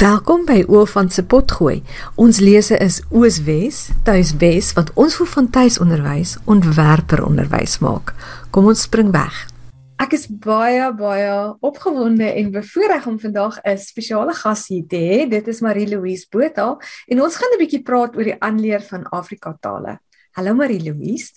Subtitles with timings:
[0.00, 1.82] Welkom by Oor van se potgooi.
[2.16, 8.14] Ons lese is Ooswes, Tuiswes wat ons vir van tuisonderwys ontwerper onderwys maak.
[8.48, 9.42] Kom ons spring weg.
[10.00, 15.28] Ek is baie baie opgewonde en bevoorreg om vandag 'n spesiale gas hier te hê.
[15.28, 19.04] Dit is Marie Louise Botha en ons gaan 'n bietjie praat oor die aanleer van
[19.04, 20.00] Afrika tale.
[20.32, 21.32] Hallo Marie Louise.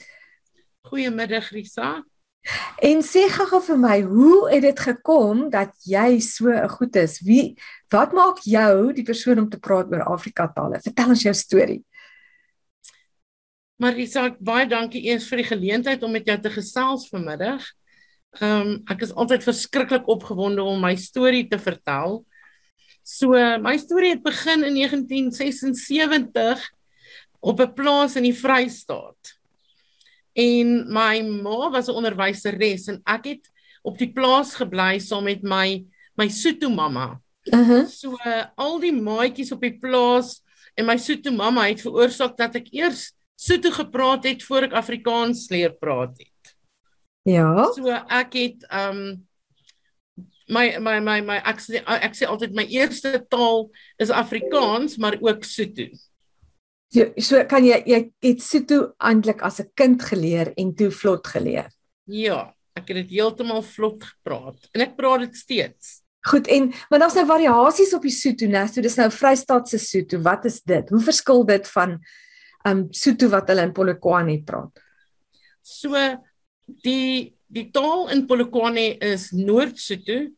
[0.88, 2.05] Goeiemiddag Risa.
[2.83, 7.20] En sê gou vir my, hoe het dit gekom dat jy so goed is?
[7.23, 7.55] Wie
[7.93, 10.81] wat maak jou die persoon om te praat oor Afrika tale?
[10.84, 11.79] Vertel ons jou storie.
[13.79, 17.63] Marisa, baie dankie eers vir die geleentheid om met jou te gesels vanmiddag.
[18.41, 22.23] Ehm um, ek is altyd verskriklik opgewonde om my storie te vertel.
[23.03, 26.63] So my storie het begin in 1976
[27.39, 29.37] op 'n plaas in die Vrystaat.
[30.33, 33.49] En my ma was 'n onderwyseres en ek het
[33.83, 35.85] op die plaas gebly saam met my
[36.17, 37.21] my Sotho mamma.
[37.51, 37.85] Uh -huh.
[37.87, 40.41] So uh, al die maatjies op die plaas
[40.75, 45.49] en my Sotho mamma het veroorsaak dat ek eers Sotho gepraat het voor ek Afrikaans
[45.49, 46.55] leer praat het.
[47.23, 47.71] Ja.
[47.73, 49.27] So ek het um
[50.47, 55.18] my my my my ek sê ek sê altyd my eerste taal is Afrikaans maar
[55.21, 55.90] ook Sotho.
[56.94, 61.26] So, so kan jy jy het Sotho eintlik as 'n kind geleer en toe vlot
[61.26, 61.72] geleer.
[62.05, 66.03] Ja, ek het dit heeltemal vlot gepraat en ek praat dit steeds.
[66.25, 68.68] Goed en maar daar's nou variasies op die Sotho, né?
[68.68, 70.22] So dis nou Vrystaatse Sotho.
[70.22, 70.90] Wat is dit?
[70.90, 72.00] Hoe verskil dit van
[72.66, 74.78] um Sotho wat hulle in Polokwane praat?
[75.62, 75.97] So
[76.84, 80.30] die die taal in Polokwane is Noord-Sotho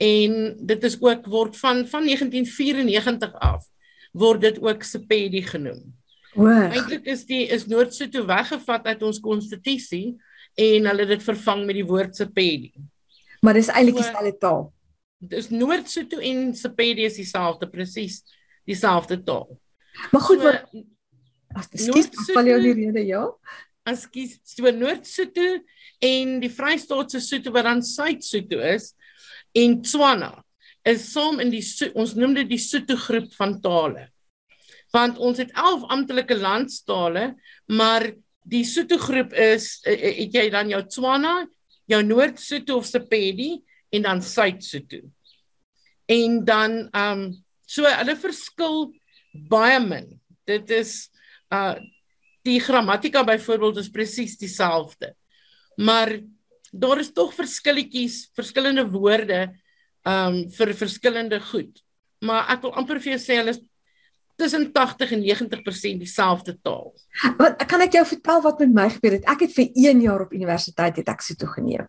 [0.00, 3.70] en dit is ook word van van 1994 af
[4.16, 5.82] word dit ook Sepedi genoem.
[6.38, 10.16] Eintlik is die is Noord-Sotho weggevat uit ons konstitusie
[10.58, 12.72] en hulle het dit vervang met die woord Sepedi.
[13.42, 14.62] Maar dis eintlik so, dieselfde taal.
[15.32, 18.22] Dis Noord-Sotho en Sepedi is dieselfde presies
[18.68, 19.48] dieselfde taal.
[20.12, 23.24] Maar goed, so, maar Ekskuus, val jou die rede, ja?
[23.90, 25.48] Ekskuus, so Noord-Sotho
[26.06, 28.92] en die Vrystaatse Sotho wat dan Suid-Sotho is
[29.58, 30.30] en Tswana
[30.88, 31.62] is saam in die
[31.94, 34.08] ons noem dit die Sotho groep van tale.
[34.94, 37.34] Want ons het 11 amptelike landstale,
[37.70, 38.08] maar
[38.50, 41.34] die Sotho groep is eh, eh, het jy dan jou Tswana,
[41.90, 43.60] jou Noord-Sotho of Sepedi
[43.94, 45.04] en dan Suid-Sotho.
[46.10, 47.30] En dan ehm um,
[47.70, 48.88] so hulle verskil
[49.50, 50.08] baie min.
[50.48, 51.06] Dit is
[51.54, 51.76] uh
[52.40, 55.12] die grammatika byvoorbeeld is presies dieselfde.
[55.76, 56.14] Maar
[56.72, 59.42] daar is tog verskilletjies, verskillende woorde
[60.08, 61.82] um vir verskillende goed.
[62.24, 63.62] Maar ek wil amper vir jou sê hulle is
[64.40, 66.94] tussen 80 en 90% dieselfde taal.
[67.36, 69.26] Wat kan ek jou vertel wat met my gebeur het?
[69.28, 71.88] Ek het vir 1 jaar op universiteit het ek Sotho geneem.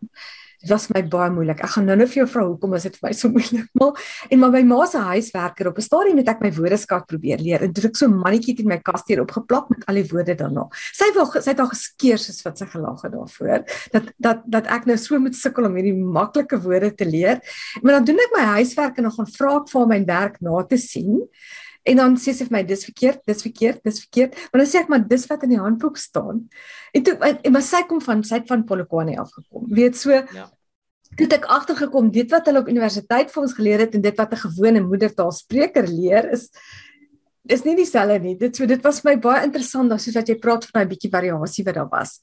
[0.61, 1.61] Dit was my baie moeilik.
[1.65, 3.69] Ek gaan nou-nou vir jou vra hoekom is dit vir my so moeilik?
[3.81, 7.39] Maar en maar my ma se huiswerker op 'n stadium het ek my woordeskat probeer
[7.41, 10.07] leer en toe ek so 'n mannetjie teen my kas hier opgeplak met al die
[10.11, 10.67] woorde daarna.
[10.93, 14.67] Sy al sy het al geskeer soos wat sy gelag het daarvoor dat dat dat
[14.67, 17.41] ek nou so moet sukkel om hierdie maklike woorde te leer.
[17.81, 20.63] Maar dan doen ek my huiswerk en dan gaan vra ek vir my werk na
[20.63, 21.27] te sien.
[21.83, 24.35] En dan sê sy vir my dis verkeerd, dis verkeerd, dis verkeerd.
[24.51, 26.43] Maar dan sê ek maar dis wat in die handboek staan.
[26.93, 29.65] En toe en maar sy kom van sy het van Polokwane afgekom.
[29.73, 30.49] Weet so ja.
[31.19, 34.31] Toe ek agtergekom dit wat hulle op universiteit vir ons geleer het en dit wat
[34.31, 36.49] 'n gewone moedertaalspreker leer is
[37.49, 38.37] is nie dieselfde nie.
[38.37, 41.11] Dit so dit was my baie interessant dan soos wat jy praat van 'n bietjie
[41.11, 42.21] variasie wat daar was.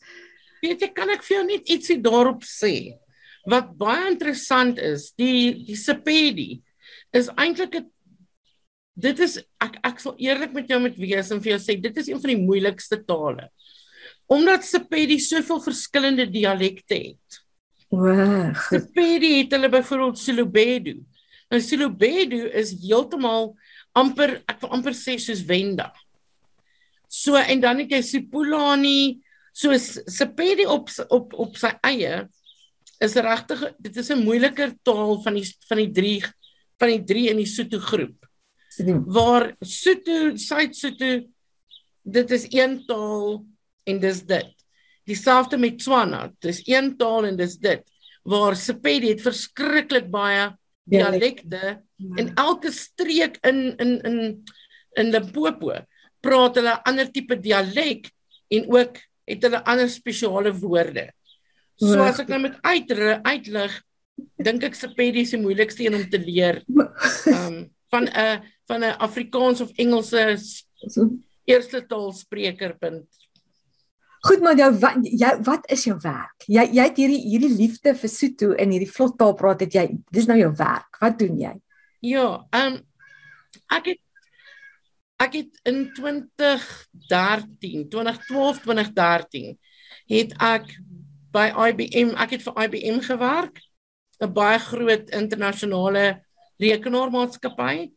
[0.63, 2.99] Weet jy kan ek vir jou net ietsie daarop sê?
[3.47, 6.63] Wat baie interessant is, die die Sepedi
[7.13, 7.91] is eintlik 'n
[8.99, 12.01] dit is ek ek sal eerlik met jou met wees en vir jou sê dit
[12.03, 13.49] is een van die moeilikste tale.
[14.29, 17.39] Omdat Sepedi soveel verskillende dialekte het.
[17.89, 18.53] Wow.
[18.69, 20.99] Sepedi het hulle byvoorbeeld Silobedu.
[21.49, 23.55] Nou Silobedu is heeltemal
[23.97, 25.93] amper ek wil amper sê soos Wenda.
[27.09, 29.23] So en dan het jy Sipulani,
[29.55, 32.27] so Sepedi op op op sy eie
[32.99, 36.21] is regtig dit is 'n moeiliker taal van die van die drie
[36.79, 38.28] van die drie in die Sotho groep
[39.07, 41.27] waar Sotho, Suid-Sotho
[42.03, 43.45] dit is een taal
[43.85, 44.55] en dis dit.
[45.09, 47.85] Dieselfde met Tswana, dis een taal en dis dit.
[48.29, 50.51] Waar Sepedi het verskriklik baie
[50.89, 51.79] dialekte
[52.17, 54.19] en elke streek in in in
[54.97, 55.77] in Limpopo
[56.25, 58.09] praat hulle ander tipe dialek
[58.49, 61.11] en ook het hulle ander spesiale woorde.
[61.79, 62.93] So as ek nou met uit
[63.23, 63.75] uitlig,
[64.43, 66.63] dink ek Sepedi is die moeilikste een om te leer.
[66.69, 67.59] Ehm um,
[67.89, 70.39] van 'n van 'n Afrikaans of Engelse
[71.45, 73.07] eerste taalspreker punt.
[74.21, 76.45] Goed maar jou wat jou wat is jou werk?
[76.47, 79.99] Jy jy het hierdie hierdie liefde vir Sotho en hierdie vlot taal praat het jy
[80.11, 80.99] dis nou jou werk.
[81.01, 81.55] Wat doen jy?
[82.01, 82.89] Ja, ehm um,
[83.69, 84.05] Ek het
[85.19, 89.57] ek het in 2013, 2012, 2013
[90.13, 90.69] het ek
[91.35, 93.59] by IBM, ek het vir IBM gewerk,
[94.23, 96.23] 'n baie groot internasionale
[96.63, 97.91] rekenaarmaatskappy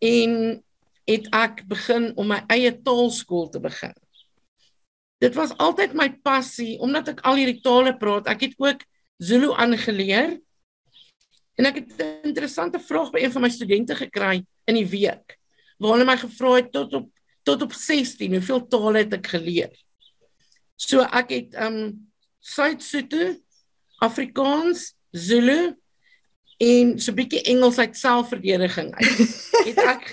[0.00, 0.62] en
[1.10, 3.94] het ek begin om my eie taalskool te begin.
[5.20, 8.30] Dit was altyd my passie omdat ek al hierdie tale praat.
[8.30, 8.86] Ek het ook
[9.20, 10.38] Zulu aangeleer.
[11.60, 15.36] En ek het 'n interessante vraag by een van my studente gekry in die week.
[15.76, 17.08] Waar hulle my gevra het tot op
[17.42, 19.72] tot op 16, hoeveel tale het ek geleer?
[20.76, 22.10] So ek het um
[22.40, 23.36] Suid-Sotho,
[23.98, 25.76] Afrikaans, Zulu
[26.60, 29.18] en so 'n bietjie Engels uit selfverdediging uit.
[29.64, 30.04] het ek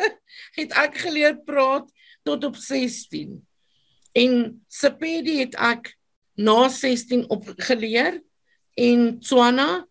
[0.60, 1.88] het ek geleer praat
[2.22, 3.36] tot op 16.
[4.12, 4.32] En
[4.68, 5.94] Sepedi het ek
[6.36, 8.20] na 16 op geleer
[8.74, 9.86] en Tswana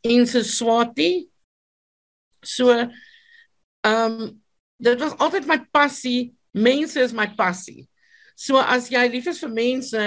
[0.00, 1.28] en Seswati.
[2.40, 4.42] So ehm um,
[4.76, 6.34] dit was altyd my passie.
[6.52, 7.88] Mense is my passie.
[8.36, 10.02] So as jy lief is vir mense,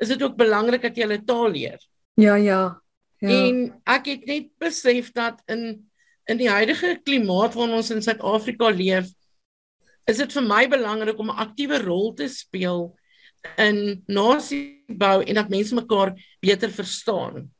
[0.00, 1.80] is dit ook belangrik dat jy hulle taal leer.
[2.20, 2.80] Ja, ja.
[3.20, 3.28] Ja.
[3.28, 5.86] En ek het net besef dat in
[6.30, 9.08] in die huidige klimaat waarin ons in Suid-Afrika leef,
[10.06, 12.92] is dit vir my belangrik om 'n aktiewe rol te speel
[13.56, 17.50] in nasiebou en dat mense mekaar beter verstaan.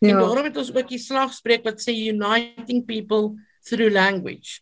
[0.00, 0.08] Ja.
[0.08, 4.60] En daarom het ons ook die slagspreuk wat sê uniting people through language.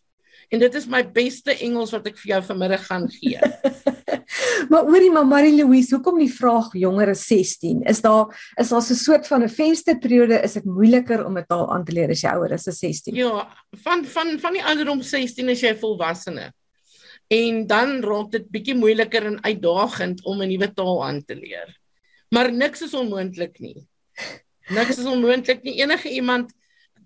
[0.49, 3.39] En dit is my beste Engels wat ek vir jou vanmiddag gaan gee.
[4.69, 7.83] maar hoorie maar Marie Louise, hoekom die vraag jonger as 16?
[7.91, 11.45] Is daar is daar so 'n soort van 'n vensterperiode is dit moeiliker om 'n
[11.47, 13.15] taal aan te leer as jy ouer is as 16?
[13.15, 13.47] Ja,
[13.83, 16.53] van van van die ouderdom 16 as jy volwassene.
[17.27, 21.77] En dan raak dit bietjie moeiliker en uitdagend om 'n nuwe taal aan te leer.
[22.29, 23.87] Maar niks is onmoontlik nie.
[24.69, 25.81] Niks is onmoontlik nie.
[25.81, 26.53] Enige iemand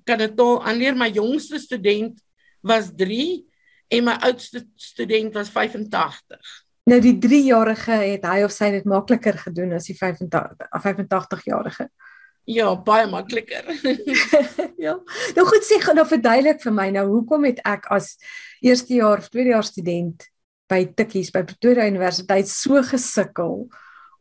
[0.03, 0.95] kan 'n taal aanleer.
[0.95, 2.21] My jongste student
[2.61, 3.45] was 3
[3.87, 6.65] en my oudste student was 85.
[6.91, 11.87] Nou die 3-jarige het hy of sy dit makliker gedoen as die 85 85-jarige.
[12.49, 13.69] Ja, baie makliker.
[14.85, 14.97] ja.
[15.37, 18.15] Nou goed sê gou nou verduidelik vir my nou hoekom het ek as
[18.65, 20.25] eerste jaar of tweede jaar student
[20.71, 23.65] by Tikkies by Pretoria Universiteit so gesukkel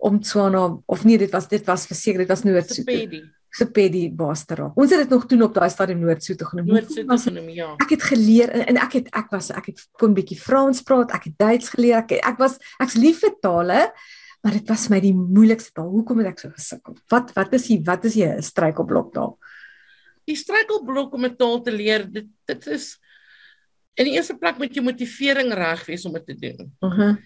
[0.00, 3.19] om Tswana of nee dit was dit was verseker dit was Noord-Suid.
[3.50, 4.69] Sepedi Bastera.
[4.79, 6.69] Ons het dit nog toe op daai stadium Noord-Suid genoem.
[6.70, 7.73] Noord-Suid genoem, ja.
[7.82, 11.11] Ek het geleer en, en ek het ek was ek het kon bietjie Frans praat,
[11.19, 11.99] ek het Duits geleer.
[12.05, 13.81] Ek, ek was ek's lief vir tale,
[14.44, 15.91] maar dit was my die moeilikste taal.
[15.91, 16.99] Hoekom het ek so gesukkel?
[17.11, 19.35] Wat wat is hier wat is hier 'n struikelblok daar?
[20.31, 22.94] Die struikelblok om 'n taal te leer, dit dit is
[23.99, 26.70] in die eerste plek moet jy motivering reg wees om dit te doen.
[26.81, 26.87] Mhm.
[26.87, 27.17] Uh -huh.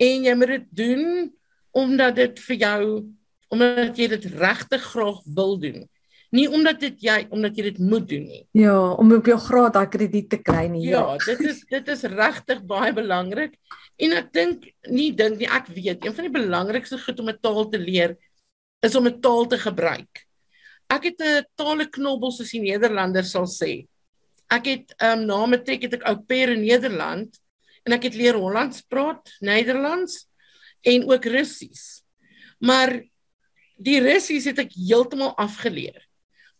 [0.00, 1.32] En jy moet dit doen
[1.70, 3.04] omdat dit vir jou
[3.50, 5.88] omdat jy dit regtig graag wil doen.
[6.30, 8.44] Nie omdat dit jy omdat jy dit moet doen nie.
[8.54, 10.84] Ja, om op jou graad daai krediet te kry nie.
[10.86, 13.56] Ja, ja dit is dit is regtig baie belangrik.
[13.98, 17.42] En ek dink nie dink nie ek weet een van die belangrikste goed om 'n
[17.42, 18.16] taal te leer
[18.86, 20.26] is om 'n taal te gebruik.
[20.86, 23.86] Ek het 'n taaleknobbel soos die Nederlanders sal sê.
[24.50, 27.38] Ek het um, na matriek het ek ou pair in Nederland
[27.86, 30.26] en ek het leer Hollands praat, Nederlands
[30.82, 32.02] en ook Russies.
[32.58, 33.02] Maar
[33.80, 36.00] die Russies het ek heeltemal afgeleer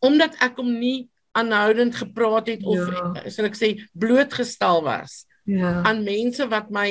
[0.00, 3.30] omdat ek hom nie aanhoudend gepraat het of ja.
[3.30, 5.80] sal ek sê blootgestel was ja.
[5.87, 6.88] aan mense wat my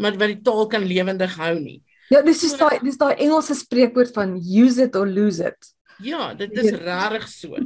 [0.00, 1.80] met wat die taal kan lewendig hou nie.
[2.10, 5.72] Ja, dis is daai dis daai Engelse spreekwoord van use it or lose it.
[6.02, 6.80] Ja, dit is ja.
[6.86, 7.58] rarig so.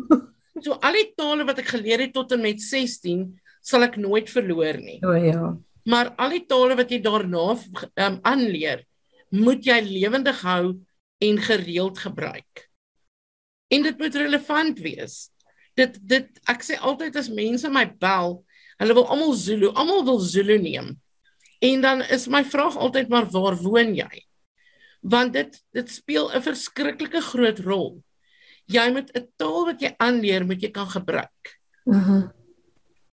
[0.63, 3.25] So al die tale wat ek geleer het tot en met 16
[3.65, 5.01] sal ek nooit verloor nie.
[5.03, 5.49] O ja.
[5.91, 8.85] Maar al die tale wat jy daarna um, aanleer,
[9.35, 10.77] moet jy lewendig hou
[11.25, 12.67] en gereeld gebruik.
[13.73, 15.17] En dit moet relevant wees.
[15.79, 18.39] Dit dit ek sê altyd as mense my bel,
[18.83, 20.95] hulle wil almal Zulu, almal wil Zulu neem.
[21.65, 24.25] En dan is my vraag altyd maar waar woon jy?
[25.01, 28.03] Want dit dit speel 'n verskriklike groot rol.
[28.67, 31.61] Jy moet 'n taal wat jy aanleer, moet jy kan gebruik.
[31.85, 31.97] Mhm.
[31.97, 32.25] Uh -huh.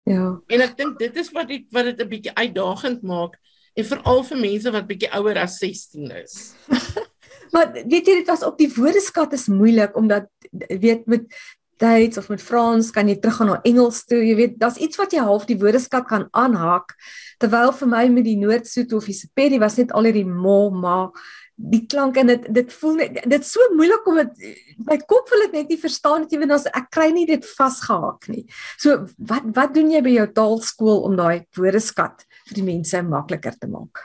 [0.06, 0.40] Ja.
[0.46, 3.34] En ek dink dit is wat dit wat dit 'n bietjie uitdagend maak
[3.74, 6.54] en veral vir mense wat bietjie ouer as 16 is.
[7.52, 11.28] Maar weet jy dit was op die woordeskat is moeilik omdat weet met
[11.76, 14.22] Duits of met Frans kan jy teruggaan na Engels toe.
[14.24, 16.94] Jy weet, daar's iets wat jy half die woordeskat kan aanhaak.
[17.42, 21.10] Terwyl vir my met die Noord-Soet of die Sepedi was net al hierdie mo ma
[21.56, 24.48] die klank en dit dit voel net dit so moeilik om dit
[24.88, 28.28] my kop wil dit net nie verstaan net ewen as ek kry nie dit vasgehaak
[28.32, 28.44] nie.
[28.76, 33.56] So wat wat doen jy by jou taalskool om daai woordeskat vir die mense makliker
[33.56, 34.04] te maak?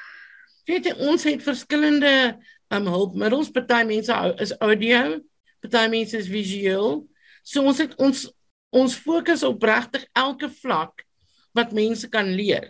[0.70, 2.14] Weet jy ons het verskillende
[2.72, 3.52] um hulpmiddels.
[3.54, 5.20] Party mense is audio,
[5.62, 7.06] party mense is visueel.
[7.44, 8.28] So ons het ons
[8.72, 11.04] ons fokus op regtig elke vlak
[11.54, 12.70] wat mense kan leer.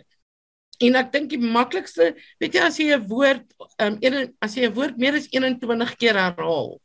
[0.81, 3.43] En ek dink die maklikste, weet jy as jy 'n woord
[3.79, 6.81] um een as jy 'n woord meer as 21 keer herhaal,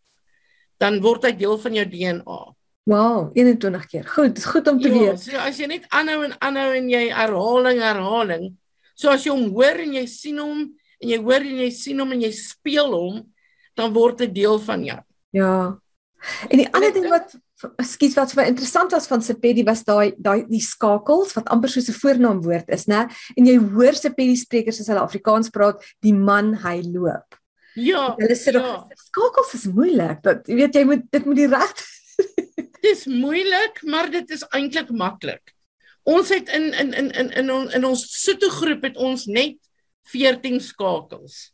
[0.78, 2.40] dan word hy deel van jou DNA.
[2.86, 4.04] Wow, 21 keer.
[4.06, 5.20] Goed, dis goed om te Ja, weet.
[5.20, 8.56] so as jy net aanhou en aanhou en jy herhaling herhaling,
[8.94, 10.70] so as jy hom hoor en jy sien hom
[11.02, 13.24] en jy hoor en jy sien hom en jy speel hom,
[13.76, 15.00] dan word dit deel van jou.
[15.36, 15.56] Ja.
[16.48, 17.34] En die ander ding wat
[17.80, 21.72] ekskuus wat vir my interessant was van Sepedi was daai daai die skakels wat amper
[21.72, 23.08] soos 'n voornaamwoord is, né?
[23.36, 27.36] En jy hoor Sepedi sprekers as hulle Afrikaans praat, die man hy loop.
[27.76, 28.14] Ja.
[28.18, 28.60] Hulle sê ja.
[28.60, 28.96] ja.
[29.08, 30.22] skakels is moeilik.
[30.22, 31.84] Dat jy weet jy moet dit moet die reg
[32.86, 35.52] Dis moeilik, maar dit is eintlik maklik.
[36.06, 39.58] Ons het in in in in in ons in ons Sotho groep het ons net
[40.12, 41.50] 14 skakels.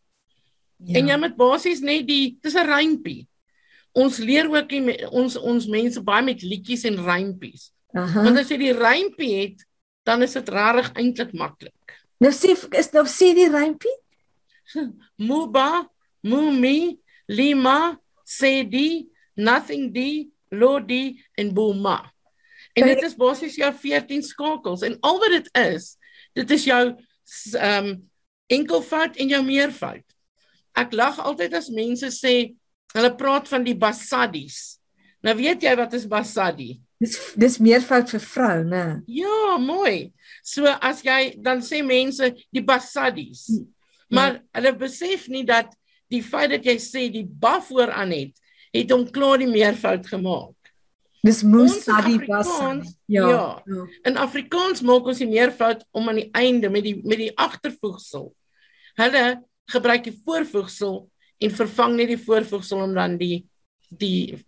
[0.76, 0.98] Ja.
[0.98, 3.28] En jy moet basies net die dis 'n rympie.
[3.92, 7.72] Ons leer ook die, ons ons mense baie met liedjies en rympies.
[7.92, 8.22] Aha.
[8.24, 9.66] Want as jy die rympie het,
[10.04, 11.98] dan is dit regtig eintlik maklik.
[12.18, 13.96] Nou sê is nou sê die rympie?
[15.28, 15.88] Muba,
[16.22, 22.12] Mumi, Lima, Sedi, Nothing di, Lodi en Buma.
[22.72, 25.96] En dit is basies jou 14 skakels en al wat dit is,
[26.32, 26.82] dit is jou
[27.58, 27.92] ehm um,
[28.52, 30.04] enkelvoud en jou meervoud.
[30.78, 32.34] Ek lag altyd as mense sê
[32.92, 34.78] hulle praat van die basaddies.
[35.22, 36.76] Nou weet jy wat is basaddi?
[37.02, 38.86] Dis dis meervoud vir vrou, né?
[39.10, 40.12] Ja, mooi.
[40.46, 43.48] So as jy dan sê mense die basaddies.
[44.12, 45.72] Maar hulle besef nie dat
[46.12, 48.34] die feit dat jy sê die ba vooraan het,
[48.74, 50.56] het hom klaar die meervoud gemaak.
[51.22, 52.94] Dis Musadi Afrikaans, Bassa.
[53.06, 53.28] ja.
[53.66, 53.82] ja.
[54.08, 58.32] In Afrikaans maak ons die meervoud om aan die einde met die met die agtervoegsel.
[59.00, 59.24] Hulle
[59.72, 60.98] gebruik die voorvoegsel
[61.42, 63.44] en vervang net die voorvoegsel om dan die
[63.92, 64.38] die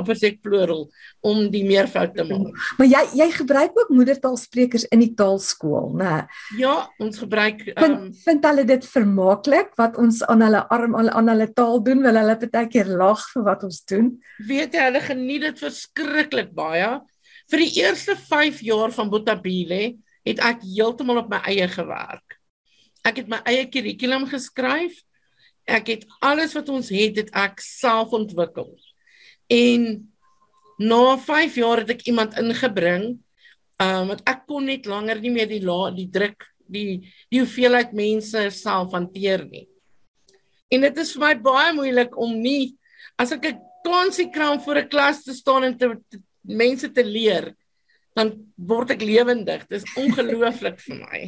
[0.00, 0.86] of as ek plural
[1.26, 2.56] om die meervoud te maak.
[2.78, 6.24] Maar jy jy gebruik ook moedertaalsprekers in die taalskool, né?
[6.58, 10.96] Ja, ons gebruik Vind, ehm um, vind hulle dit vermaaklik wat ons aan hulle arm
[10.96, 12.02] aan, aan hulle taal doen?
[12.06, 14.12] Wil hulle baie keer lag vir wat ons doen?
[14.48, 16.90] weet jy hulle geniet dit verskriklik baie.
[17.50, 19.82] Vir die eerste 5 jaar van Botabile
[20.26, 22.39] het ek heeltemal op my eie gewerk.
[23.06, 24.98] Ek het my eie kurrikulum geskryf.
[25.70, 28.72] Ek het alles wat ons het, het ek self ontwikkel.
[29.50, 29.86] En
[30.80, 33.18] na 5 jaar het ek iemand ingebring.
[33.80, 37.00] Um, want ek kon net langer nie meer die la, die druk, die
[37.32, 39.64] die hoeveelheid mense self hanteer nie.
[40.70, 42.76] En dit is vir my baie moeilik om nie
[43.18, 46.92] as ek 'n kansie kry om voor 'n klas te staan en te, te mense
[46.92, 47.54] te leer,
[48.14, 49.66] dan word ek lewendig.
[49.68, 51.20] Dis ongelooflik vir my.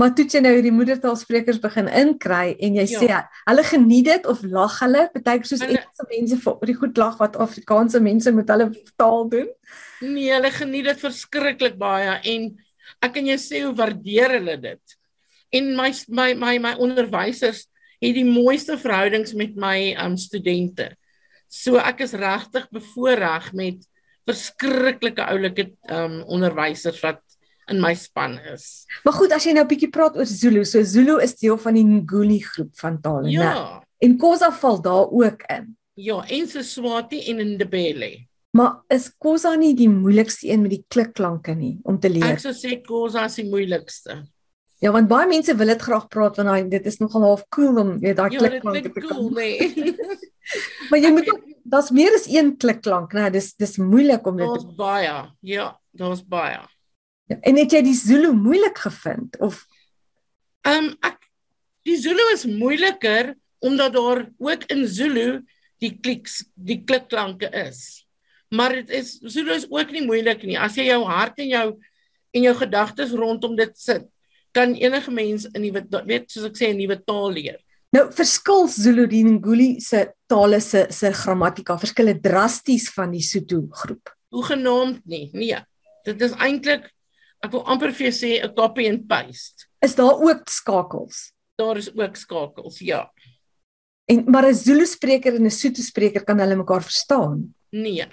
[0.00, 3.00] Maar toe jy nou hierdie moedertaalsprekers begin inkry en jy Ja.
[3.00, 3.08] sê
[3.50, 5.10] hulle geniet dit of lag hulle?
[5.12, 9.50] Partykeer soos Engelse mense vir die goed lag wat Afrikaanse mense met hulle taal doen.
[10.00, 12.48] Nee, hulle geniet dit verskriklik baie en
[13.02, 14.96] ek kan jou sê hoe waardeer hulle dit.
[15.52, 17.66] En my my my my onderwysers
[18.02, 20.88] het die mooiste verhoudings met my um studente.
[21.48, 23.84] So ek is regtig bevoorreg met
[24.26, 27.20] verskriklike oulike um onderwysers wat
[27.70, 28.84] in my span is.
[29.04, 31.74] Maar goed, as jy nou 'n bietjie praat oor Zulu, so Zulu is deel van
[31.74, 33.30] die Nguni groep van tale, né?
[33.30, 33.82] Ja.
[33.98, 35.76] En Khoza val daar ook in.
[35.94, 38.26] Ja, en Seswati en Ndebele.
[38.50, 42.34] Maar is Khoza nie die moeilikste een met die klikklanke nie om te leer?
[42.34, 44.24] Ek sou sê Khoza is die moeilikste.
[44.82, 47.78] Ja, want baie mense wil dit graag praat want daai dit is nogal half cool
[47.78, 49.94] om weet daai Ja, klikklanke te cool, nee.
[50.90, 53.30] Maar jy moet ook daar's meer as een klikklank, né?
[53.30, 55.14] Dis dis moeilik om dit Daar's baie.
[55.40, 56.58] Ja, daar's baie.
[57.30, 59.66] Ja, En het jy die Zulu moeilik gevind of
[60.62, 61.18] Ehm um, ek
[61.82, 65.42] die Zulu is moeiliker omdat daar ook in Zulu
[65.82, 68.06] die kliks die klikklanke is.
[68.54, 70.58] Maar dit is Zulu is ook nie moeilik nie.
[70.58, 71.66] As jy jou hart en jou
[72.32, 74.06] en jou gedagtes rondom dit sit,
[74.54, 77.58] kan enige mens 'n nuwe weet soos ek sê 'n nuwe taal leer.
[77.92, 83.66] nou verskil Zulu die Nguni se tale se se grammatika verskille drasties van die Sotho
[83.70, 84.14] groep.
[84.30, 85.30] Hoegenaamd nie.
[85.32, 85.58] Nee.
[86.04, 86.90] Dit is eintlik
[87.42, 89.66] ek wil amper vir jou sê 'n copy and paste.
[89.82, 91.32] Is daar ook skakels?
[91.58, 93.10] Daar is ook skakels, ja.
[94.06, 97.54] En maar 'n Zulu spreker en 'n Sotho spreker kan hulle mekaar verstaan.
[97.70, 98.06] Nee.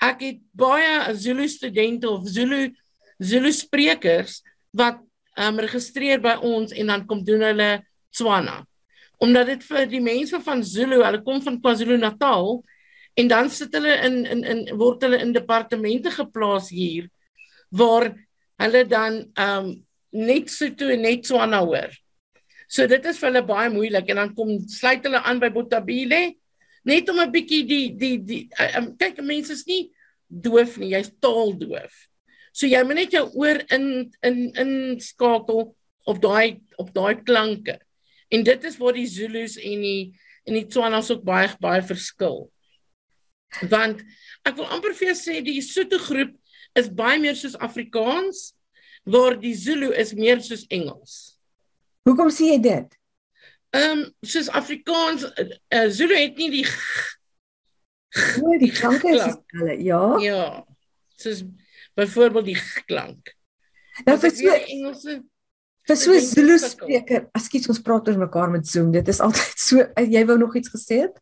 [0.00, 2.74] Ek het baie Zulu studente of Zulu
[3.18, 5.00] Zulu sprekers wat
[5.34, 8.66] ehm um, registreer by ons en dan kom doen hulle Tswana.
[9.18, 12.64] Omdat dit vir die mense van Zulu, hulle kom van KwaZulu-Natal
[13.14, 17.08] en dan sit hulle in in in word hulle in departemente geplaas hier
[17.70, 18.14] waar
[18.62, 19.76] hulle dan ehm um,
[20.10, 21.92] net Sotho en net Tswana hoor.
[22.68, 26.20] So dit is vir hulle baie moeilik en dan kom sluit hulle aan by Botabile
[26.88, 28.42] net om 'n bietjie die die die
[28.76, 29.90] um, kyk mense is nie
[30.28, 31.92] doof nie, jy's taaldoof.
[32.52, 35.74] So jy moet net jou oor in in in skakel
[36.08, 37.78] op daai op daai klanke.
[38.28, 40.12] En dit is waar die Zulus en die
[40.48, 42.48] en die Tswanas ook baie baie verskil.
[43.68, 44.02] Want
[44.44, 46.36] ek wil amper vir jou sê die Sotho groep
[46.78, 48.52] is baie meer soos Afrikaans
[49.08, 51.38] waar die Zulu is meer soos Engels.
[52.08, 52.98] Hoekom sê jy dit?
[53.76, 56.66] Ehm um, soos Afrikaans uh, Zulu het nie die
[58.40, 60.02] O, die klanke is hulle, ja.
[60.24, 60.44] Ja.
[61.20, 61.42] Soos
[61.98, 63.34] byvoorbeeld die klank.
[64.06, 65.18] Nou vir so Engelse
[65.88, 68.90] vir so Zulu spreker, ekskuus ons praat oor mekaar met Zoom.
[68.94, 71.20] Dit is altyd so jy wou nog iets gesê het?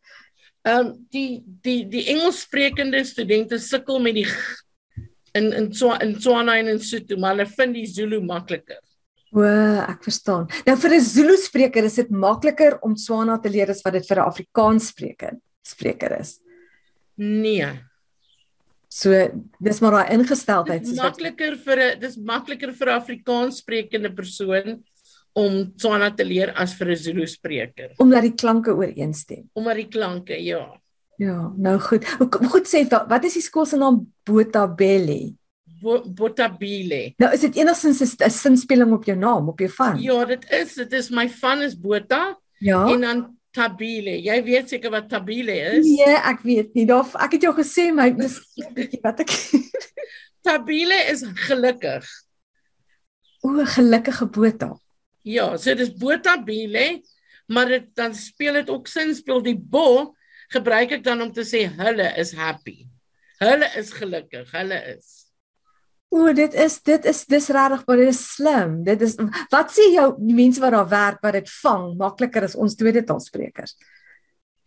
[0.67, 4.27] Ehm um, die die die Engelssprekende studente sukkel met die
[5.37, 8.81] in in in Tswana en in Sotho, maar hulle vind die Zulu makliker.
[9.35, 10.47] O, ek verstaan.
[10.65, 14.07] Nou vir 'n Zulu spreker is dit makliker om Tswana te leer as wat dit
[14.07, 16.39] vir 'n Afrikaans spreker spreker is.
[17.17, 17.69] Nee.
[18.87, 19.11] So
[19.59, 24.83] dis maar daai ingesteldheid soos makliker vir 'n dis makliker vir 'n Afrikaans sprekende persoon
[25.35, 27.93] om Tswana te leer as vir 'n Zulu spreker.
[27.99, 29.49] Omdat die klanke ooreenstem.
[29.53, 30.79] Omdat die klanke, ja.
[31.17, 32.05] Ja, nou goed.
[32.53, 35.33] Goed sê wat is die skool se naam Botabele?
[35.81, 37.13] Botabile.
[37.21, 40.01] Nou is dit enigstens 'n sinspeling op jou naam, op jou van?
[40.01, 40.73] Ja, dit is.
[40.73, 42.39] Dit is my van is Bota.
[42.59, 42.85] Ja.
[42.85, 44.21] En dan Tabile.
[44.21, 45.85] Jy weet seker wat Tabile is?
[45.85, 46.85] Nee, ek weet nie.
[46.85, 48.37] Daar ek het jou gesê my dis
[48.73, 49.33] bietjie wat ek
[50.45, 52.05] Tabile is gelukkig.
[53.41, 54.75] O, gelukkige Bota.
[55.25, 57.01] Ja, so dis Botabile,
[57.47, 60.13] maar dit dan speel dit ook sin speel die bo
[60.53, 62.87] gebruik ek dan om te sê hulle is happy.
[63.41, 65.27] Hulle is gelukkig, hulle is.
[66.07, 68.77] O, dit is dit is dis regtig baie dit is slim.
[68.87, 69.17] Dit is
[69.51, 73.03] wat sê jou die mense wat daar werk wat dit vang makliker as ons tweede
[73.07, 73.75] taalsprekers.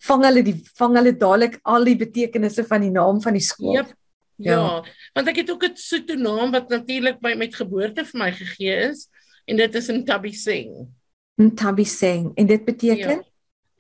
[0.05, 3.81] Vang hulle die vang hulle dadelik al die betekenisse van die naam van die skool.
[3.81, 3.97] Yep.
[4.41, 4.57] Ja.
[4.57, 8.31] ja, want ek het ook 'n Sotho naam wat natuurlik by met geboorte vir my
[8.33, 9.09] gegee is
[9.45, 10.89] en dit is Ntabiseng.
[11.37, 13.30] Ntabiseng en dit beteken ja.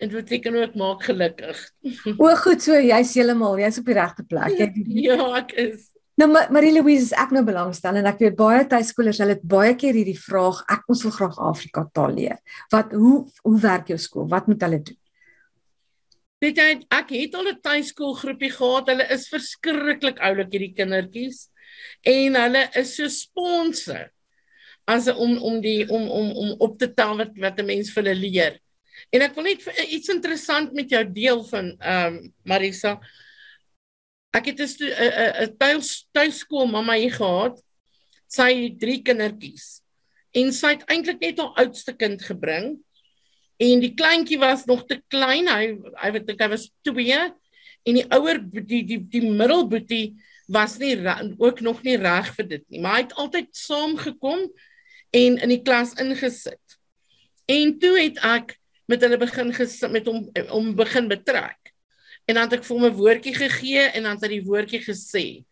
[0.00, 1.58] Dit beteken ook maak gelukkig.
[2.16, 4.54] O, goed so, jy's heeltemal, jy's op die regte plek.
[4.56, 4.68] Jy
[5.10, 5.90] Ja, ek is.
[6.20, 9.96] Nou Marie Louise, ek nou belangstel en ek weet baie tuiskolers, hulle het baie keer
[9.96, 12.40] hierdie vraag, ek ons wil graag Afrika taal leer.
[12.72, 14.26] Wat hoe hoe werk jou skool?
[14.28, 14.98] Wat moet hulle doen?
[16.40, 18.88] Weet jy, ek het al 'n tuiskoolgroepie gehad.
[18.88, 21.48] Hulle is verskriklik oulik hierdie kindertjies
[22.04, 23.98] en hulle is so sponse
[24.88, 28.04] as om om die om om om op te tel wat wat 'n mens vir
[28.04, 28.60] hulle leer.
[29.10, 32.98] En ek wil net iets interessant met jou deel van ehm um, Marisa.
[34.36, 35.82] Ek het 'n
[36.12, 37.62] tuiskool mamma hier gehad.
[38.28, 39.80] Sy het drie kindertjies.
[40.30, 42.78] En sy het eintlik net haar oudste kind gebring.
[43.56, 45.48] En die kleintjie was nog te klein.
[45.48, 47.32] Hy hy weet ek hy was 2
[47.88, 50.14] en die ouer die die die middelboetie
[50.50, 50.96] was nie
[51.38, 52.80] ook nog nie reg vir dit nie.
[52.80, 54.46] Maar hy het altyd saamgekom
[55.10, 56.78] en in die klas ingesit.
[57.46, 58.59] En toe het ek
[58.90, 59.52] met hulle begin
[59.94, 61.72] met hom om begin betrek.
[62.26, 64.82] En dan het ek vir hom 'n woordjie gegee en dan het hy die woordjie
[64.82, 65.44] gesê.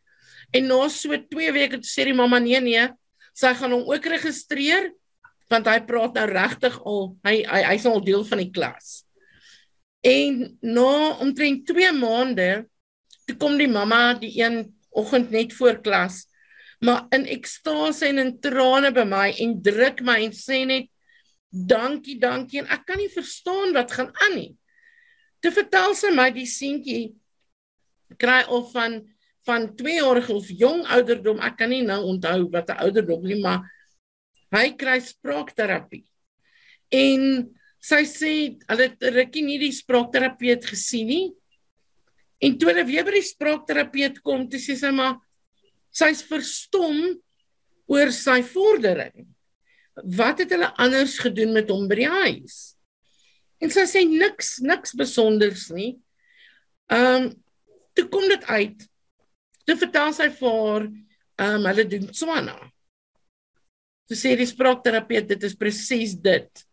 [0.51, 2.89] En na so 2 weke toe sê die mamma nee nee,
[3.35, 4.93] sy gaan hom ook registreer
[5.49, 9.05] want hy praat nou regtig al hy hy hy's al deel van die klas.
[10.05, 12.67] En na omtrent 2 maande
[13.27, 16.27] toe kom die mamma die een oggend net voor klas
[16.81, 20.87] maar in ekstase en in trane by my en druk my en sê net
[21.49, 24.51] dankie, dankie en ek kan nie verstaan wat gaan aan nie.
[25.41, 27.15] Toe vertel sy my die seentjie
[28.21, 29.03] kry of van
[29.49, 33.41] van 2 jaar of jong ouderdom, ek kan nie nou onthou wat 'n ouderdom nie,
[33.41, 33.65] maar
[34.53, 36.05] hy kry spraakterapie.
[36.93, 37.49] En
[37.81, 38.33] sy sê
[38.69, 41.33] hulle het rukkie nie die spraakterapeut gesien nie.
[42.41, 45.17] En toe hulle weer by die spraakterapeut kom, toe sê sy maar
[45.91, 47.17] sy's verstom
[47.89, 49.25] oor sy vordering
[50.05, 52.59] wat het hulle anders gedoen met hom by die huis?
[53.59, 55.97] En sy sê niks, niks besonders nie.
[56.93, 57.31] Ehm um,
[57.99, 58.85] toe kom dit uit.
[59.67, 62.57] Toe vertel sy vir haar, ehm um, hulle doen Tswana.
[64.09, 66.65] Sy sê die spraakterapeut dit is presies dit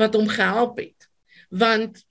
[0.00, 1.06] wat hom gehelp het.
[1.48, 2.02] Want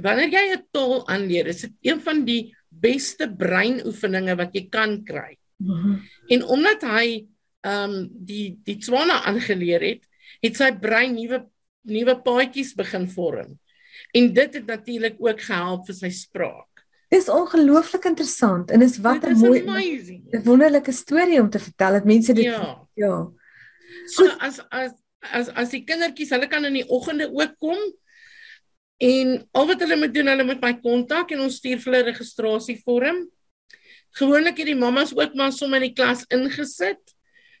[0.00, 5.02] wanneer jy 'n taal aanleer, is dit een van die beste breinoefeninge wat jy kan
[5.04, 5.36] kry.
[5.56, 6.02] Mm -hmm.
[6.28, 7.26] En omdat hy
[7.64, 10.02] ehm um, die die Tswana aangeleer het,
[10.42, 11.44] het sy brein nuwe
[11.86, 13.56] nuwe paadjies begin vorm.
[14.12, 16.82] En dit het natuurlik ook gehelp vir sy spraak.
[17.08, 22.04] Dis ongelooflik interessant en is wat 'n mooi 'n wonderlike storie om te vertel dat
[22.04, 22.88] mense dit ja.
[22.94, 23.30] ja.
[24.06, 27.78] So as as as as die kindertjies, hulle kan in die oggende ook kom
[28.98, 32.10] en al wat hulle moet doen, hulle moet my kontak en ons stuur vir hulle
[32.10, 33.26] registrasievorm
[34.16, 37.02] Gewoonlik het die mammas ook maar sommer in die klas ingesit.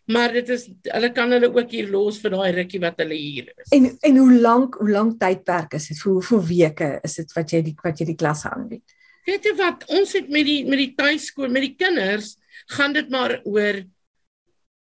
[0.06, 3.48] Maar dit is hulle kan hulle ook hier los vir daai rukkie wat hulle hier
[3.56, 3.72] is.
[3.74, 5.98] En en hoe lank hoe lank tydperk is dit?
[5.98, 8.94] Vir hoeveel weke is dit wat jy die wat jy die klasse aanbied?
[9.26, 9.82] Weet jy wat?
[9.90, 12.36] Ons het met die met die tuiskool, met die kinders,
[12.78, 13.82] gaan dit maar oor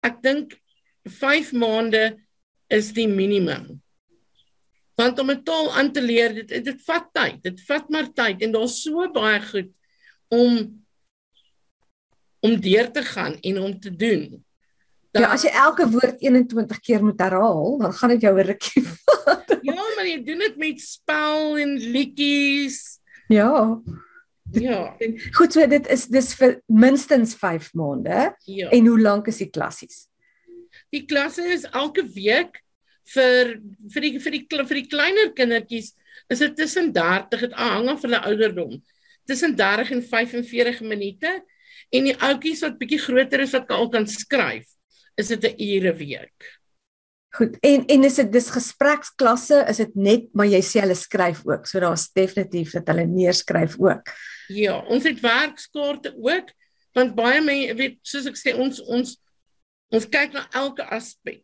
[0.05, 0.59] ek dink
[1.09, 2.05] 5 maande
[2.69, 3.81] is die minimum.
[4.95, 7.43] Want om 'n taal aan te leer, dit dit vat tyd.
[7.43, 9.73] Dit vat maar tyd en daar's so baie goed
[10.29, 10.85] om
[12.45, 14.44] om deur te gaan en om te doen.
[15.15, 18.47] Dan, ja, as jy elke woord 21 keer moet herhaal, dan gaan dit jou 'n
[18.49, 19.53] rukkie vat.
[19.63, 22.99] ja, maar jy doen dit met spel en liedjies.
[23.31, 23.79] Ja.
[24.53, 24.97] Ja.
[25.39, 28.35] Goed, so dit is dis vir minstens 5 maande.
[28.45, 28.69] Ja.
[28.75, 30.09] En hoe lank is die klassies?
[30.91, 32.61] Die klasse is elke week
[33.15, 33.57] vir
[33.95, 35.95] vir die vir die vir die kleiner kindertjies
[36.33, 38.79] is dit tussen 30 dit hang af hulle ouderdom.
[39.29, 41.33] Tussen 30 en 45 minute
[41.95, 44.67] en die ouetjies wat bietjie groter is wat al kan skryf,
[45.21, 46.61] is dit 'n ure week.
[47.35, 47.57] Goed.
[47.61, 51.67] En en is dit dis gespreksklasse, is dit net maar jy sê hulle skryf ook.
[51.67, 54.13] So daar's definitief dat hulle neerskryf ook.
[54.55, 56.53] Ja, ons het werkskaarte ook
[56.95, 59.17] want baie mense weet soos ek sê ons ons
[59.95, 61.43] ons kyk na elke aspek.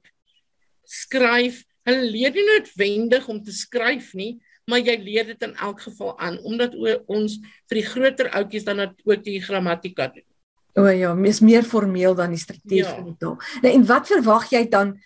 [0.86, 4.38] Skryf, hulle leer nie noodwendig om te skryf nie,
[4.70, 6.74] maar jy leer dit in elk geval aan omdat
[7.10, 10.29] ons vir die groter ouetjies dan ook die grammatika doen.
[10.74, 13.14] O ja, is meer formeel dan die strategie ja.
[13.18, 13.38] taal.
[13.62, 14.98] Nou en wat verwag jy dan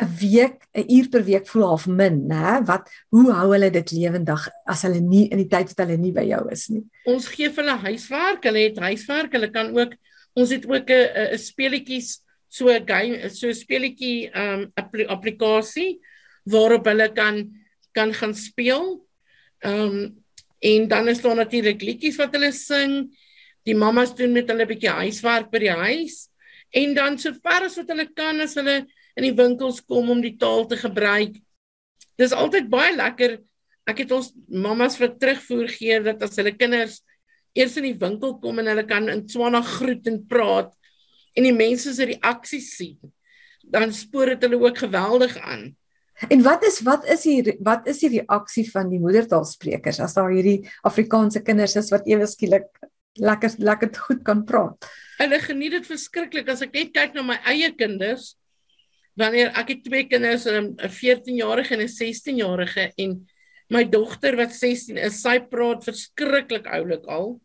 [0.00, 2.62] 'n week, 'n uur per week voel half min, né?
[2.64, 6.12] Wat hoe hou hulle dit lewendig as hulle nie in die tyd wat hulle nie
[6.12, 6.84] by jou is nie?
[7.04, 9.94] Ons gee vir hulle huiswerk, hulle het huiswerk, hulle kan ook
[10.34, 14.72] ons het ook 'n 'n speletjies so 'n game, so 'n speletjie um
[15.08, 16.00] applikasie
[16.44, 17.50] waarop hulle kan
[17.92, 19.06] kan gaan speel.
[19.58, 20.18] Ehm um,
[20.60, 23.16] en dan is daar natuurlik liedjies wat hulle sing.
[23.68, 26.28] Die mammas doen met hulle 'n bietjie huiswerk by die huis
[26.72, 30.36] en dan sover as wat hulle kan as hulle in die winkels kom om die
[30.38, 31.36] taal te gebruik.
[32.16, 33.38] Dis altyd baie lekker.
[33.88, 37.00] Ek het ons mammas vir terugvoer gee dat as hulle kinders
[37.58, 40.70] eers in die winkel kom en hulle kan in Tswana groet en praat
[41.38, 42.98] en die mense se reaksies sien,
[43.62, 45.70] dan spoor dit hulle ook geweldig aan.
[46.28, 50.32] En wat is wat is hier wat is die reaksie van die moedertaalsprekers as daar
[50.34, 52.68] hierdie Afrikaanse kinders is wat ewe skielik
[53.18, 54.86] lekker lekker goed kan praat?
[55.18, 58.36] Hulle geniet dit verskriklik as ek net kyk na my eie kinders.
[59.18, 63.26] Wanneer ek het twee kinders, 'n 14-jarige en 'n 16-jarige en
[63.70, 67.40] my dogter wat 16 is, sy praat verskriklik oulik al.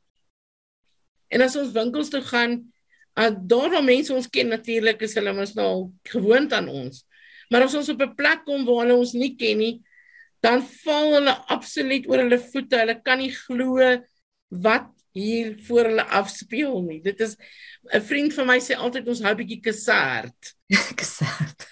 [1.30, 2.72] En as ons winkels toe gaan,
[3.20, 7.06] uh, daar waar mense ons ken natuurlik is hulle mos nou gewoond aan ons.
[7.50, 9.82] Maar as ons op 'n plek kom waar hulle ons nie ken nie,
[10.42, 12.78] dan val hulle absoluut oor hulle voete.
[12.78, 14.02] Hulle kan nie glo
[14.50, 17.02] wat hier voor hulle afspeel nie.
[17.02, 17.36] Dit is
[17.94, 20.56] 'n vriend van my sê altyd ons hou bietjie kasert.
[21.00, 21.68] kasert.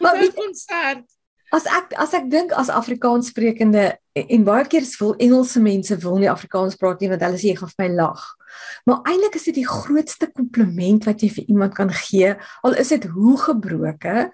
[0.00, 1.04] maar wie konsert?
[1.52, 6.16] As ek as ek dink as Afrikaanssprekende en baie keer is vol Engelse mense wil
[6.16, 8.22] nie Afrikaans praat nie want hulle sê jy gaan vir my lag.
[8.88, 12.32] Maar eintlik is dit die grootste kompliment wat jy vir iemand kan gee,
[12.64, 14.30] al is dit hoe gebroke,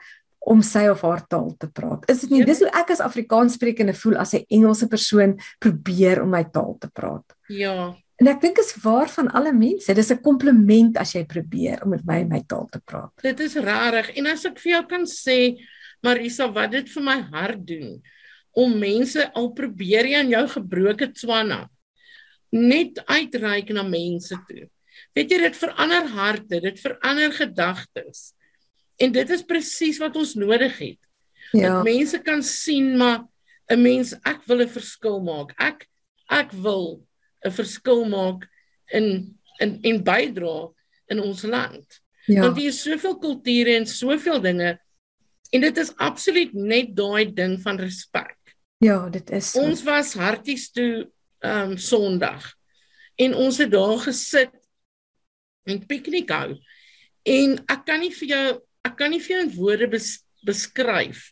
[0.48, 2.06] om sy of haar taal te praat.
[2.10, 2.48] Is dit nie ja.
[2.48, 6.88] dis hoe ek as Afrikaanssprekende voel as 'n Engelse persoon probeer om my taal te
[6.88, 7.36] praat?
[7.48, 7.94] Ja.
[8.18, 9.94] En ek dink is waar van alle mense.
[9.94, 13.12] Dis 'n kompliment as jy probeer om met my my taal te praat.
[13.22, 15.58] Dit is rarig en as ek vir jou kan sê
[16.02, 18.00] Marisa wat dit vir my hart doen
[18.52, 21.68] om mense al probeer jy in jou gebroke Tswana
[22.50, 24.68] net uitreik na mense toe.
[25.14, 28.32] Weet jy dit verander harte, dit verander gedagtes.
[28.98, 30.98] En dit is presies wat ons nodig het.
[31.54, 31.78] Ja.
[31.78, 33.24] Dat mense kan sien maar
[33.68, 35.52] 'n mens ek wil 'n verskil maak.
[35.56, 35.86] Ek
[36.28, 37.06] ek wil
[37.44, 38.48] 'n verskil maak
[38.92, 40.70] in in en bydra
[41.06, 42.00] in ons land.
[42.26, 42.42] Ja.
[42.42, 44.78] Want hier is soveel kulture en soveel dinge
[45.50, 48.36] en dit is absoluut net daai ding van respek.
[48.78, 49.50] Ja, dit is.
[49.50, 49.60] So.
[49.60, 51.08] Ons was harties toe
[51.38, 52.54] ehm um, Sondag
[53.16, 54.54] en ons het daar gesit
[55.64, 56.56] en piknik hou.
[57.22, 58.46] En ek kan nie vir jou
[58.88, 60.08] ek kan nie vir jou in woorde bes,
[60.46, 61.30] beskryf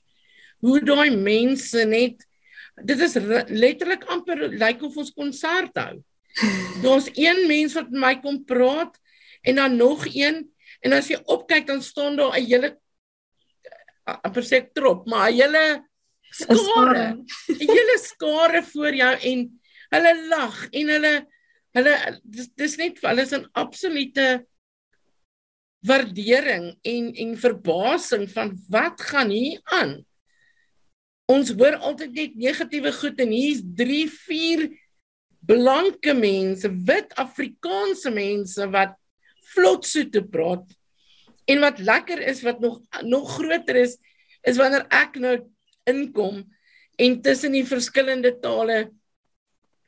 [0.64, 2.24] hoe daai mense net
[2.84, 3.16] dit is
[3.48, 5.94] letterlik amper lyk of ons konsert hou.
[6.82, 8.98] Daar's een mens wat met my kom praat
[9.46, 10.42] en dan nog een
[10.84, 12.76] en as jy opkyk dan staan daar 'n hele
[14.04, 15.64] amper sê trop, maar 'n hele
[16.30, 17.06] skare.
[17.48, 19.60] 'n hele skare voor jou en
[19.94, 21.14] hulle lag en hulle
[21.76, 24.46] hulle dis, dis net hulle is 'n absolute
[25.86, 29.98] waardering en en verbasing van wat gaan hier aan.
[31.30, 34.66] Ons hoor altyd net negatiewe goed en hier's 3 4
[35.46, 38.96] blanke mense, wit Afrikaanse mense wat
[39.54, 40.66] vlot so te praat.
[41.46, 43.98] En wat lekker is wat nog nog groter is
[44.46, 45.36] is wanneer ek nou
[45.86, 46.44] inkom
[46.96, 48.86] en tussen die verskillende tale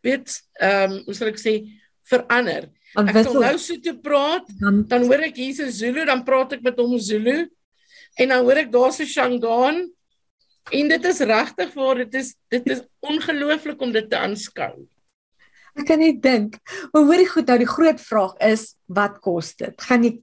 [0.07, 1.55] weet ehm um, hoe sal ek sê
[2.09, 2.69] verander.
[2.97, 6.53] Ek sal nou so te praat, dan dan hoor ek hier's 'n Zulu, dan praat
[6.53, 7.49] ek met hom Zulu.
[8.19, 9.91] En dan hoor ek daar's 'n Shangaan.
[10.73, 14.89] En dit is regtig waar dit is dit is ongelooflik om dit te aanskou.
[15.79, 16.59] Ek kan nie dink.
[16.93, 19.75] Maar hoorie goed, nou die groot vraag is wat kos dit?
[19.87, 20.17] Gaan jy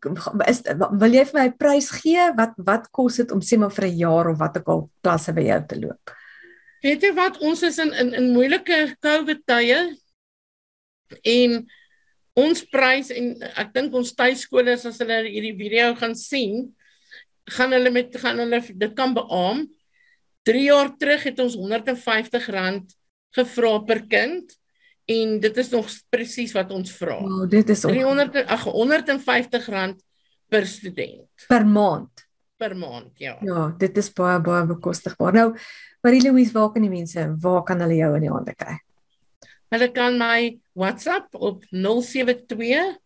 [0.52, 0.62] is
[1.00, 2.34] wil jy vir my 'n prys gee?
[2.36, 5.34] Wat wat kos dit om sê maar vir 'n jaar of wat ook al klasse
[5.34, 6.12] by jou te loop?
[6.84, 9.98] Weet jy wat ons is in in in moeilike COVID tye
[11.24, 11.68] en
[12.36, 16.68] ons prys en ek dink ons tuisskole as hulle hierdie video gaan sien,
[17.56, 19.66] gaan hulle met gaan hulle dit kan beamoen.
[20.46, 22.92] 3 jaar terug het ons R150
[23.36, 24.52] gevra per kind
[25.10, 27.18] en dit is nog presies wat ons vra.
[27.22, 30.04] Wow, dit is 300 ag 150 rand
[30.50, 32.26] per student per maand.
[32.56, 33.34] Per maand, ja.
[33.44, 35.36] Ja, dit is baie baie bekostigbaar.
[35.36, 35.50] Nou,
[36.06, 38.78] Marie Louise, waar kan die mense, waar kan hulle jou in die hande kry?
[39.76, 42.98] Hulle kan my WhatsApp op 072